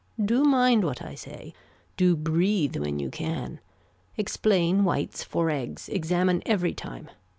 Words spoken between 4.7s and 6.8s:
whites for eggs. Examine every